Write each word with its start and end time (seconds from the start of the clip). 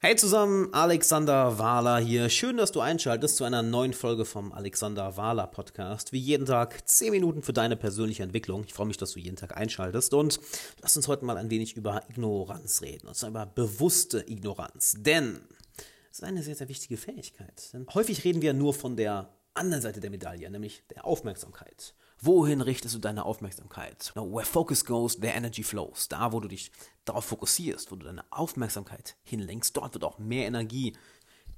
Hey 0.00 0.14
zusammen, 0.14 0.72
Alexander 0.72 1.58
Wahler 1.58 1.98
hier. 1.98 2.28
Schön, 2.28 2.56
dass 2.56 2.70
du 2.70 2.78
einschaltest 2.78 3.36
zu 3.36 3.42
einer 3.42 3.62
neuen 3.62 3.92
Folge 3.92 4.24
vom 4.24 4.52
Alexander 4.52 5.16
Wahler 5.16 5.48
Podcast. 5.48 6.12
Wie 6.12 6.20
jeden 6.20 6.46
Tag 6.46 6.88
10 6.88 7.10
Minuten 7.10 7.42
für 7.42 7.52
deine 7.52 7.74
persönliche 7.74 8.22
Entwicklung. 8.22 8.62
Ich 8.64 8.74
freue 8.74 8.86
mich, 8.86 8.96
dass 8.96 9.10
du 9.10 9.18
jeden 9.18 9.34
Tag 9.34 9.56
einschaltest 9.56 10.14
und 10.14 10.38
lass 10.80 10.96
uns 10.96 11.08
heute 11.08 11.24
mal 11.24 11.36
ein 11.36 11.50
wenig 11.50 11.76
über 11.76 12.04
Ignoranz 12.10 12.80
reden. 12.80 13.08
Und 13.08 13.16
zwar 13.16 13.30
über 13.30 13.44
bewusste 13.44 14.24
Ignoranz. 14.28 14.94
Denn 14.98 15.40
das 15.76 16.18
ist 16.18 16.22
eine 16.22 16.44
sehr, 16.44 16.54
sehr 16.54 16.68
wichtige 16.68 16.96
Fähigkeit. 16.96 17.72
Denn 17.72 17.84
häufig 17.92 18.22
reden 18.22 18.40
wir 18.40 18.52
nur 18.52 18.74
von 18.74 18.94
der 18.94 19.28
anderen 19.58 19.82
Seite 19.82 20.00
der 20.00 20.10
Medaille, 20.10 20.50
nämlich 20.50 20.82
der 20.90 21.04
Aufmerksamkeit. 21.04 21.94
Wohin 22.20 22.60
richtest 22.60 22.94
du 22.94 22.98
deine 22.98 23.24
Aufmerksamkeit? 23.24 24.12
Where 24.14 24.44
focus 24.44 24.84
goes, 24.84 25.20
there 25.20 25.34
energy 25.34 25.62
flows. 25.62 26.08
Da, 26.08 26.32
wo 26.32 26.40
du 26.40 26.48
dich 26.48 26.72
darauf 27.04 27.24
fokussierst, 27.24 27.92
wo 27.92 27.96
du 27.96 28.06
deine 28.06 28.24
Aufmerksamkeit 28.30 29.16
hinlenkst, 29.22 29.76
dort 29.76 29.94
wird 29.94 30.04
auch 30.04 30.18
mehr 30.18 30.46
Energie 30.46 30.96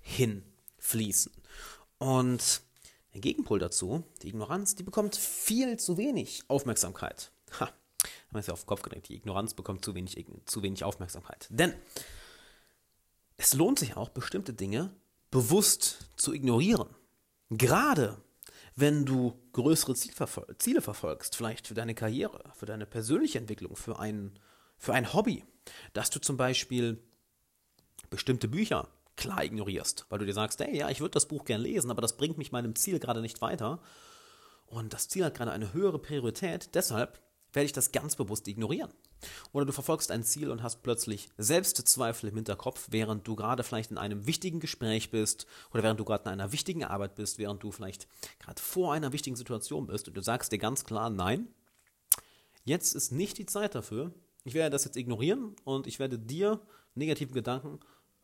hinfließen. 0.01 1.33
Und 1.99 2.63
der 3.15 3.21
Gegenpol 3.21 3.59
dazu, 3.59 4.05
die 4.23 4.29
Ignoranz, 4.29 4.75
die 4.75 4.83
bekommt 4.83 5.17
viel 5.17 5.79
zu 5.79 5.97
wenig 5.97 6.45
Aufmerksamkeit. 6.49 7.33
Ha, 7.59 7.67
haben 7.67 7.73
wir 8.31 8.41
es 8.41 8.47
ja 8.47 8.53
auf 8.53 8.63
den 8.63 8.67
Kopf 8.67 8.83
gedreht. 8.83 9.09
Die 9.09 9.17
Ignoranz 9.17 9.55
bekommt 9.55 9.85
zu 9.85 9.95
wenig, 9.95 10.25
zu 10.45 10.63
wenig 10.63 10.85
Aufmerksamkeit. 10.85 11.47
Denn 11.51 11.75
es 13.37 13.55
lohnt 13.55 13.79
sich 13.79 13.97
auch, 13.97 14.11
bestimmte 14.11 14.53
Dinge 14.53 14.95
bewusst 15.31 16.11
zu 16.17 16.35
ignorieren. 16.35 16.89
Gerade 17.51 18.17
wenn 18.77 19.05
du 19.05 19.35
größere 19.53 19.95
Ziele 19.95 20.81
verfolgst, 20.81 21.37
vielleicht 21.37 21.67
für 21.67 21.75
deine 21.75 21.95
Karriere, 21.95 22.43
für 22.55 22.67
deine 22.67 22.87
persönliche 22.87 23.39
Entwicklung, 23.39 23.77
für 23.77 23.99
ein, 23.99 24.39
für 24.79 24.95
ein 24.95 25.13
Hobby, 25.13 25.45
dass 25.93 26.11
du 26.11 26.21
zum 26.21 26.37
Beispiel 26.37 27.03
bestimmte 28.09 28.49
Bücher 28.49 28.89
klar 29.17 29.45
ignorierst, 29.45 30.07
weil 30.09 30.21
du 30.21 30.27
dir 30.27 30.33
sagst, 30.33 30.61
hey, 30.61 30.77
ja, 30.77 30.89
ich 30.89 31.01
würde 31.01 31.13
das 31.13 31.29
Buch 31.29 31.45
gern 31.45 31.61
lesen, 31.61 31.91
aber 31.91 32.01
das 32.01 32.17
bringt 32.17 32.39
mich 32.39 32.53
meinem 32.53 32.75
Ziel 32.75 32.99
gerade 32.99 33.21
nicht 33.21 33.43
weiter. 33.43 33.81
Und 34.67 34.95
das 34.95 35.09
Ziel 35.09 35.25
hat 35.25 35.35
gerade 35.35 35.53
eine 35.53 35.75
höhere 35.75 35.99
Priorität, 35.99 36.75
deshalb 36.75 37.21
werde 37.53 37.67
ich 37.67 37.73
das 37.73 37.93
ganz 37.93 38.17
bewusst 38.17 38.47
ignorieren. 38.49 38.91
Oder 39.53 39.67
du 39.67 39.73
verfolgst 39.73 40.11
ein 40.11 40.25
Ziel 40.25 40.51
und 40.51 40.63
hast 40.63 40.83
plötzlich 40.83 41.29
Selbstzweifel 41.37 42.31
im 42.31 42.37
Hinterkopf, 42.37 42.89
während 42.91 43.27
du 43.27 43.37
gerade 43.37 43.63
vielleicht 43.63 43.91
in 43.91 43.99
einem 43.99 44.27
wichtigen 44.27 44.61
Gespräch 44.61 45.11
bist 45.11 45.47
oder 45.73 45.83
während 45.83 46.01
du 46.01 46.05
gerade 46.05 46.25
in 46.25 46.31
einer 46.31 46.53
wichtigen 46.53 46.85
Arbeit 46.85 47.15
bist, 47.15 47.39
während 47.39 47.63
du 47.63 47.73
vielleicht 47.73 48.09
gerade 48.39 48.61
vor 48.61 48.93
einer 48.93 49.13
wichtigen 49.13 49.37
Situation 49.37 49.87
bist 49.87 50.09
und 50.09 50.17
du 50.17 50.23
sagst 50.23 50.53
dir 50.53 50.59
ganz 50.59 50.85
klar, 50.85 51.11
nein, 51.11 51.49
jetzt 52.65 52.95
ist 52.95 53.13
nicht 53.13 53.39
die 53.39 53.47
Zeit 53.47 53.75
dafür. 53.75 54.13
Ich 54.45 54.55
werde 54.55 54.71
das 54.71 54.85
jetzt 54.85 54.97
ignorieren 54.97 55.55
und 55.65 55.87
ich 55.87 55.99
werde 55.99 56.19
dir 56.19 56.61
negativen 56.95 57.35
Gedanken 57.35 57.81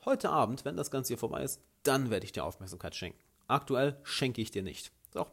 heute 0.06 0.30
Abend, 0.30 0.64
wenn 0.64 0.76
das 0.76 0.90
Ganze 0.90 1.08
hier 1.08 1.18
vorbei 1.18 1.42
ist, 1.42 1.60
dann 1.82 2.10
werde 2.10 2.24
ich 2.24 2.32
dir 2.32 2.44
Aufmerksamkeit 2.44 2.94
schenken. 2.94 3.18
Aktuell 3.48 3.98
schenke 4.04 4.40
ich 4.40 4.50
dir 4.50 4.62
nicht. 4.62 4.92
So, 5.12 5.26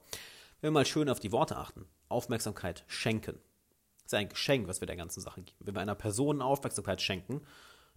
wenn 0.60 0.70
wir 0.70 0.80
mal 0.80 0.86
schön 0.86 1.10
auf 1.10 1.20
die 1.20 1.32
Worte 1.32 1.58
achten. 1.58 1.86
Aufmerksamkeit 2.10 2.84
schenken. 2.88 3.40
Ist 4.14 4.20
ein 4.20 4.30
Geschenk, 4.30 4.68
was 4.68 4.80
wir 4.80 4.86
der 4.86 4.96
ganzen 4.96 5.22
Sache 5.22 5.42
geben. 5.42 5.58
Wenn 5.60 5.76
wir 5.76 5.82
einer 5.82 5.96
Person 5.96 6.44
Aufmerksamkeit 6.44 7.02
schenken, 7.02 7.42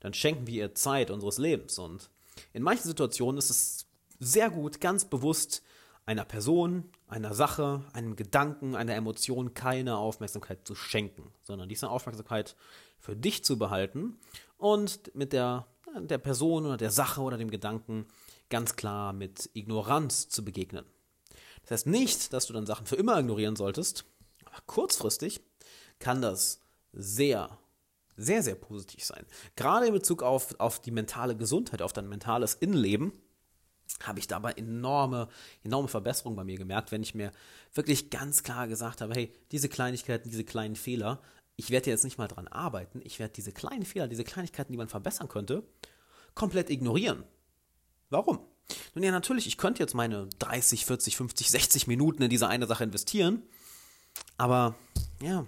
dann 0.00 0.14
schenken 0.14 0.46
wir 0.46 0.54
ihr 0.54 0.74
Zeit 0.74 1.10
unseres 1.10 1.36
Lebens. 1.36 1.78
Und 1.78 2.08
in 2.54 2.62
manchen 2.62 2.88
Situationen 2.88 3.36
ist 3.36 3.50
es 3.50 3.86
sehr 4.18 4.48
gut, 4.48 4.80
ganz 4.80 5.04
bewusst 5.04 5.62
einer 6.06 6.24
Person, 6.24 6.88
einer 7.06 7.34
Sache, 7.34 7.84
einem 7.92 8.16
Gedanken, 8.16 8.74
einer 8.74 8.94
Emotion 8.94 9.52
keine 9.52 9.98
Aufmerksamkeit 9.98 10.66
zu 10.66 10.74
schenken, 10.74 11.32
sondern 11.42 11.68
diese 11.68 11.90
Aufmerksamkeit 11.90 12.56
für 12.98 13.14
dich 13.14 13.44
zu 13.44 13.58
behalten 13.58 14.16
und 14.56 15.14
mit 15.14 15.34
der, 15.34 15.66
der 15.98 16.18
Person 16.18 16.64
oder 16.64 16.78
der 16.78 16.92
Sache 16.92 17.20
oder 17.20 17.36
dem 17.36 17.50
Gedanken 17.50 18.06
ganz 18.48 18.76
klar 18.76 19.12
mit 19.12 19.50
Ignoranz 19.52 20.30
zu 20.30 20.42
begegnen. 20.42 20.86
Das 21.60 21.72
heißt 21.72 21.86
nicht, 21.88 22.32
dass 22.32 22.46
du 22.46 22.54
dann 22.54 22.64
Sachen 22.64 22.86
für 22.86 22.96
immer 22.96 23.18
ignorieren 23.18 23.56
solltest, 23.56 24.06
aber 24.46 24.62
kurzfristig 24.64 25.42
kann 25.98 26.22
das 26.22 26.60
sehr, 26.92 27.58
sehr, 28.16 28.42
sehr 28.42 28.54
positiv 28.54 29.04
sein. 29.04 29.26
Gerade 29.56 29.86
in 29.86 29.92
Bezug 29.92 30.22
auf, 30.22 30.58
auf 30.58 30.80
die 30.80 30.90
mentale 30.90 31.36
Gesundheit, 31.36 31.82
auf 31.82 31.92
dein 31.92 32.08
mentales 32.08 32.54
Innenleben, 32.54 33.12
habe 34.02 34.18
ich 34.18 34.26
dabei 34.26 34.52
enorme, 34.52 35.28
enorme 35.62 35.88
Verbesserungen 35.88 36.36
bei 36.36 36.44
mir 36.44 36.58
gemerkt, 36.58 36.92
wenn 36.92 37.02
ich 37.02 37.14
mir 37.14 37.32
wirklich 37.72 38.10
ganz 38.10 38.42
klar 38.42 38.68
gesagt 38.68 39.00
habe, 39.00 39.14
hey, 39.14 39.32
diese 39.52 39.68
Kleinigkeiten, 39.68 40.30
diese 40.30 40.44
kleinen 40.44 40.76
Fehler, 40.76 41.20
ich 41.56 41.70
werde 41.70 41.90
jetzt 41.90 42.04
nicht 42.04 42.18
mal 42.18 42.28
dran 42.28 42.48
arbeiten, 42.48 43.00
ich 43.04 43.18
werde 43.18 43.32
diese 43.34 43.52
kleinen 43.52 43.84
Fehler, 43.84 44.08
diese 44.08 44.24
Kleinigkeiten, 44.24 44.72
die 44.72 44.78
man 44.78 44.88
verbessern 44.88 45.28
könnte, 45.28 45.62
komplett 46.34 46.68
ignorieren. 46.68 47.24
Warum? 48.10 48.40
Nun 48.94 49.04
ja, 49.04 49.12
natürlich, 49.12 49.46
ich 49.46 49.58
könnte 49.58 49.82
jetzt 49.82 49.94
meine 49.94 50.28
30, 50.38 50.84
40, 50.84 51.16
50, 51.16 51.50
60 51.50 51.86
Minuten 51.86 52.22
in 52.22 52.30
diese 52.30 52.48
eine 52.48 52.66
Sache 52.66 52.84
investieren, 52.84 53.42
aber 54.36 54.74
ja, 55.22 55.46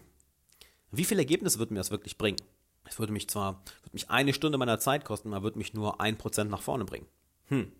wie 0.91 1.05
viel 1.05 1.19
Ergebnis 1.19 1.59
würde 1.59 1.73
mir 1.73 1.81
das 1.81 1.91
wirklich 1.91 2.19
bringen? 2.19 2.41
Es 2.85 2.99
würde 2.99 3.13
mich 3.13 3.29
zwar, 3.29 3.63
würde 3.83 3.93
mich 3.93 4.11
eine 4.11 4.33
Stunde 4.33 4.59
meiner 4.59 4.79
Zeit 4.79 5.05
kosten, 5.05 5.35
aber 5.35 5.43
würde 5.43 5.59
mich 5.59 5.75
nur 5.75 6.01
ein 6.01 6.17
Prozent 6.17 6.51
nach 6.51 6.63
vorne 6.63 6.85
bringen. 6.85 7.07
Hm. 7.49 7.71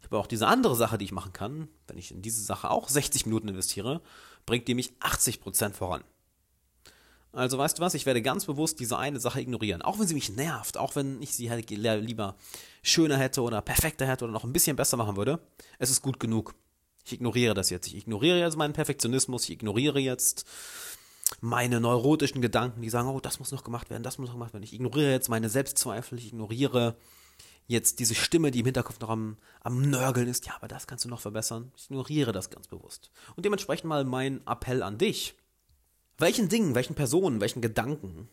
Ich 0.00 0.06
habe 0.06 0.18
auch 0.18 0.26
diese 0.26 0.46
andere 0.46 0.74
Sache, 0.74 0.98
die 0.98 1.04
ich 1.04 1.12
machen 1.12 1.32
kann. 1.32 1.68
Wenn 1.86 1.98
ich 1.98 2.10
in 2.10 2.22
diese 2.22 2.42
Sache 2.42 2.70
auch 2.70 2.88
60 2.88 3.26
Minuten 3.26 3.48
investiere, 3.48 4.00
bringt 4.46 4.66
die 4.66 4.74
mich 4.74 4.92
80 5.00 5.40
Prozent 5.40 5.76
voran. 5.76 6.02
Also 7.32 7.58
weißt 7.58 7.78
du 7.78 7.82
was, 7.82 7.94
ich 7.94 8.06
werde 8.06 8.22
ganz 8.22 8.46
bewusst 8.46 8.80
diese 8.80 8.98
eine 8.98 9.20
Sache 9.20 9.40
ignorieren. 9.40 9.82
Auch 9.82 10.00
wenn 10.00 10.06
sie 10.06 10.14
mich 10.14 10.34
nervt, 10.34 10.76
auch 10.76 10.96
wenn 10.96 11.22
ich 11.22 11.34
sie 11.34 11.50
halt 11.50 11.70
lieber 11.70 12.36
schöner 12.82 13.18
hätte 13.18 13.42
oder 13.42 13.62
perfekter 13.62 14.06
hätte 14.06 14.24
oder 14.24 14.32
noch 14.32 14.42
ein 14.42 14.52
bisschen 14.52 14.74
besser 14.74 14.96
machen 14.96 15.16
würde. 15.16 15.38
Es 15.78 15.90
ist 15.90 16.02
gut 16.02 16.18
genug. 16.18 16.54
Ich 17.04 17.12
ignoriere 17.12 17.54
das 17.54 17.70
jetzt. 17.70 17.86
Ich 17.86 17.96
ignoriere 17.96 18.40
jetzt 18.40 18.56
meinen 18.56 18.72
Perfektionismus. 18.72 19.44
Ich 19.44 19.50
ignoriere 19.50 20.00
jetzt 20.00 20.44
meine 21.40 21.80
neurotischen 21.80 22.42
Gedanken, 22.42 22.82
die 22.82 22.90
sagen, 22.90 23.08
oh, 23.08 23.20
das 23.20 23.38
muss 23.38 23.52
noch 23.52 23.64
gemacht 23.64 23.90
werden, 23.90 24.02
das 24.02 24.18
muss 24.18 24.28
noch 24.28 24.34
gemacht 24.34 24.52
werden. 24.52 24.62
Ich 24.62 24.74
ignoriere 24.74 25.10
jetzt 25.10 25.28
meine 25.28 25.48
Selbstzweifel, 25.48 26.18
ich 26.18 26.28
ignoriere 26.28 26.96
jetzt 27.66 27.98
diese 28.00 28.14
Stimme, 28.14 28.50
die 28.50 28.60
im 28.60 28.66
Hinterkopf 28.66 29.00
noch 29.00 29.08
am, 29.08 29.36
am 29.60 29.80
Nörgeln 29.80 30.28
ist. 30.28 30.46
Ja, 30.46 30.56
aber 30.56 30.68
das 30.68 30.86
kannst 30.86 31.04
du 31.04 31.08
noch 31.08 31.20
verbessern. 31.20 31.72
Ich 31.76 31.84
ignoriere 31.86 32.32
das 32.32 32.50
ganz 32.50 32.66
bewusst. 32.66 33.10
Und 33.36 33.44
dementsprechend 33.44 33.88
mal 33.88 34.04
mein 34.04 34.46
Appell 34.46 34.82
an 34.82 34.98
dich. 34.98 35.34
Welchen 36.18 36.48
Dingen, 36.48 36.74
welchen 36.74 36.94
Personen, 36.94 37.40
welchen 37.40 37.62
Gedanken 37.62 38.28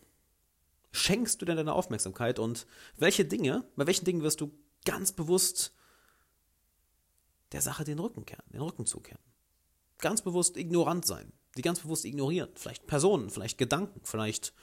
schenkst 0.91 1.41
du 1.41 1.45
denn 1.45 1.57
deine 1.57 1.73
Aufmerksamkeit 1.73 2.39
und 2.39 2.65
welche 2.97 3.25
Dinge, 3.25 3.63
bei 3.75 3.85
welchen 3.85 4.05
Dingen 4.05 4.23
wirst 4.23 4.41
du 4.41 4.51
ganz 4.85 5.11
bewusst 5.11 5.73
der 7.51 7.61
Sache 7.61 7.83
den 7.83 7.99
Rücken 7.99 8.25
kehren, 8.25 8.43
den 8.51 8.61
Rücken 8.61 8.85
zukehren? 8.85 9.21
Ganz 9.99 10.21
bewusst 10.21 10.57
ignorant 10.57 11.05
sein 11.05 11.31
die 11.57 11.61
ganz 11.61 11.79
bewusst 11.79 12.05
ignorieren. 12.05 12.49
Vielleicht 12.55 12.87
Personen, 12.87 13.29
vielleicht 13.29 13.57
Gedanken, 13.57 13.99
vielleicht 14.03 14.53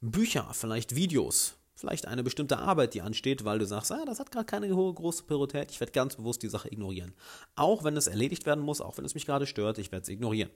Bücher, 0.00 0.48
vielleicht 0.52 0.94
Videos, 0.94 1.56
vielleicht 1.74 2.06
eine 2.06 2.22
bestimmte 2.22 2.58
Arbeit, 2.58 2.94
die 2.94 3.02
ansteht, 3.02 3.44
weil 3.44 3.58
du 3.58 3.66
sagst, 3.66 3.92
ah, 3.92 4.04
das 4.04 4.20
hat 4.20 4.30
gerade 4.30 4.46
keine 4.46 4.74
hohe 4.74 4.92
große 4.94 5.24
Priorität, 5.24 5.70
ich 5.70 5.80
werde 5.80 5.92
ganz 5.92 6.16
bewusst 6.16 6.42
die 6.42 6.48
Sache 6.48 6.68
ignorieren. 6.68 7.14
Auch 7.56 7.84
wenn 7.84 7.96
es 7.96 8.06
erledigt 8.06 8.46
werden 8.46 8.64
muss, 8.64 8.80
auch 8.80 8.96
wenn 8.98 9.04
es 9.04 9.14
mich 9.14 9.26
gerade 9.26 9.46
stört, 9.46 9.78
ich 9.78 9.92
werde 9.92 10.02
es 10.02 10.08
ignorieren, 10.08 10.50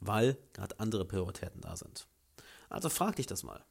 weil 0.00 0.36
gerade 0.52 0.78
andere 0.78 1.04
Prioritäten 1.04 1.60
da 1.60 1.76
sind. 1.76 2.06
Also 2.68 2.88
frag 2.88 3.16
dich 3.16 3.26
das 3.26 3.42
mal. 3.42 3.64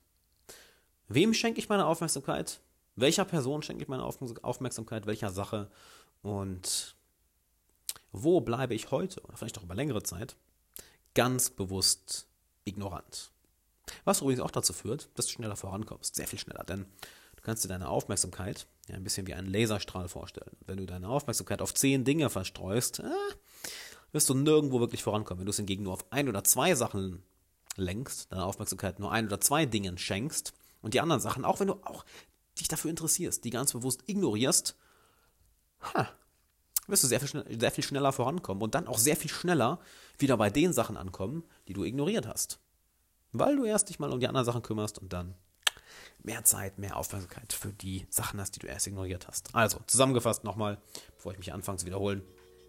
Wem 1.07 1.33
schenke 1.33 1.59
ich 1.59 1.69
meine 1.69 1.85
Aufmerksamkeit? 1.85 2.59
Welcher 2.95 3.25
Person 3.25 3.61
schenke 3.61 3.83
ich 3.83 3.89
meine 3.89 4.03
Aufmerksamkeit? 4.03 5.05
Welcher 5.05 5.29
Sache? 5.29 5.69
Und 6.21 6.95
wo 8.11 8.41
bleibe 8.41 8.73
ich 8.73 8.91
heute 8.91 9.21
oder 9.21 9.37
vielleicht 9.37 9.57
auch 9.57 9.63
über 9.63 9.75
längere 9.75 10.01
Zeit 10.01 10.35
ganz 11.15 11.49
bewusst 11.49 12.27
ignorant. 12.65 13.31
Was 14.03 14.21
übrigens 14.21 14.41
auch 14.41 14.51
dazu 14.51 14.73
führt, 14.73 15.09
dass 15.15 15.25
du 15.25 15.31
schneller 15.31 15.55
vorankommst, 15.55 16.15
sehr 16.15 16.27
viel 16.27 16.39
schneller, 16.39 16.63
denn 16.63 16.85
du 17.35 17.41
kannst 17.41 17.63
dir 17.63 17.69
deine 17.69 17.89
Aufmerksamkeit 17.89 18.67
ja, 18.87 18.95
ein 18.95 19.03
bisschen 19.03 19.25
wie 19.27 19.33
einen 19.33 19.51
Laserstrahl 19.51 20.07
vorstellen. 20.07 20.55
Wenn 20.65 20.77
du 20.77 20.85
deine 20.85 21.09
Aufmerksamkeit 21.09 21.61
auf 21.61 21.73
zehn 21.73 22.03
Dinge 22.03 22.29
verstreust, 22.29 22.99
äh, 22.99 23.09
wirst 24.11 24.29
du 24.29 24.33
nirgendwo 24.33 24.79
wirklich 24.79 25.03
vorankommen. 25.03 25.39
Wenn 25.39 25.45
du 25.45 25.51
es 25.51 25.57
hingegen 25.57 25.83
nur 25.83 25.93
auf 25.93 26.11
ein 26.11 26.29
oder 26.29 26.43
zwei 26.43 26.75
Sachen 26.75 27.23
lenkst, 27.75 28.31
deine 28.31 28.45
Aufmerksamkeit 28.45 28.99
nur 28.99 29.11
ein 29.11 29.25
oder 29.25 29.41
zwei 29.41 29.65
Dingen 29.65 29.97
schenkst 29.97 30.53
und 30.81 30.93
die 30.93 31.01
anderen 31.01 31.21
Sachen, 31.21 31.45
auch 31.45 31.59
wenn 31.59 31.67
du 31.67 31.73
auch 31.83 32.05
dich 32.59 32.67
dafür 32.67 32.89
interessierst, 32.89 33.43
die 33.43 33.49
ganz 33.49 33.73
bewusst 33.73 34.03
ignorierst, 34.07 34.75
ha, 35.93 36.09
wirst 36.87 37.03
du 37.03 37.07
sehr 37.07 37.19
viel, 37.19 37.43
sehr 37.59 37.71
viel 37.71 37.83
schneller 37.83 38.11
vorankommen 38.11 38.63
und 38.63 38.75
dann 38.75 38.87
auch 38.87 38.97
sehr 38.97 39.15
viel 39.15 39.31
schneller 39.31 39.79
wieder 40.17 40.37
bei 40.37 40.49
den 40.49 40.73
Sachen 40.73 40.97
ankommen, 40.97 41.43
die 41.67 41.73
du 41.73 41.83
ignoriert 41.83 42.27
hast. 42.27 42.59
Weil 43.31 43.55
du 43.55 43.65
erst 43.65 43.89
dich 43.89 43.99
mal 43.99 44.11
um 44.11 44.19
die 44.19 44.27
anderen 44.27 44.45
Sachen 44.45 44.61
kümmerst 44.61 44.99
und 44.99 45.11
dann 45.11 45.35
mehr 46.23 46.43
Zeit, 46.43 46.79
mehr 46.79 46.97
Aufmerksamkeit 46.97 47.53
für 47.53 47.71
die 47.71 48.05
Sachen 48.09 48.39
hast, 48.39 48.55
die 48.55 48.59
du 48.59 48.67
erst 48.67 48.87
ignoriert 48.87 49.27
hast. 49.27 49.53
Also, 49.53 49.79
zusammengefasst 49.87 50.43
nochmal, 50.43 50.79
bevor 51.15 51.33
ich 51.33 51.37
mich 51.37 51.53
anfange 51.53 51.77
zu 51.77 51.85
wiederholen. 51.85 52.23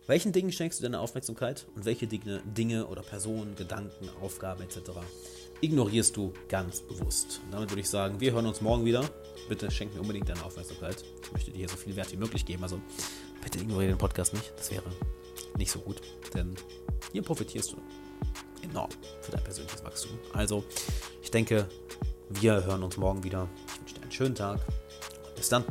Welchen 0.07 0.33
Dingen 0.33 0.53
schenkst 0.53 0.79
du 0.79 0.85
deine 0.85 1.01
Aufmerksamkeit 1.01 1.67
und 1.75 1.85
welche 1.85 2.07
Dinge, 2.07 2.41
Dinge 2.45 2.87
oder 2.87 3.03
Personen, 3.03 3.57
Gedanken, 3.57 4.09
Aufgaben 4.21 4.62
etc. 4.62 4.79
ignorierst 5.61 6.17
du 6.17 6.33
ganz 6.49 6.81
bewusst. 6.81 7.41
Und 7.45 7.53
damit 7.53 7.71
würde 7.71 7.81
ich 7.81 7.91
sagen, 7.91 8.21
wir 8.21 8.33
hören 8.33 8.47
uns 8.47 8.61
morgen 8.61 8.85
wieder. 8.85 9.09
Bitte 9.49 9.69
schenk 9.71 9.95
mir 9.95 10.01
unbedingt 10.01 10.29
deine 10.29 10.45
Aufmerksamkeit. 10.45 11.05
Ich 11.23 11.33
möchte 11.33 11.51
dir 11.51 11.59
hier 11.59 11.69
so 11.69 11.77
viel 11.77 11.97
Wert 11.97 12.12
wie 12.12 12.17
möglich 12.17 12.47
geben. 12.47 12.62
Also 12.62 12.81
bitte 13.47 13.61
ignoriere 13.61 13.93
den 13.93 13.99
Podcast 13.99 14.35
nicht. 14.35 14.53
Das 14.57 14.73
wäre 14.73 14.83
nicht 15.57 15.71
so 15.71 15.79
gut. 15.79 16.01
Denn 16.35 16.57
hier 17.13 17.23
profitierst 17.23 17.73
du 17.73 17.77
enorm 18.69 18.91
für 19.21 19.31
dein 19.31 19.45
persönliches 19.45 19.85
Wachstum. 19.85 20.19
Also, 20.33 20.65
ich 21.23 21.31
denke, 21.31 21.69
wir 22.29 22.65
hören 22.65 22.83
uns 22.83 22.97
morgen 22.97 23.23
wieder. 23.23 23.49
Ich 23.69 23.81
wünsche 23.81 23.95
dir 23.95 24.03
einen 24.03 24.13
schönen 24.13 24.35
Tag. 24.35 24.61
Bis 25.37 25.49
dann. 25.49 25.65